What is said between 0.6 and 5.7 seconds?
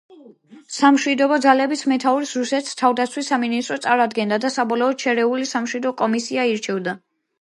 სამშვიდობო ძალების მეთაურს რუსეთის თავდაცვის სამინისტრო წარადგენდა და საბოლოოდ შერეული